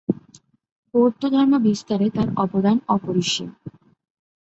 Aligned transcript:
বৌদ্ধধর্ম 0.93 1.53
বিস্তারে 1.67 2.07
তাঁর 2.09 2.29
অবদান 2.35 2.77
অপরিসীম। 2.87 3.49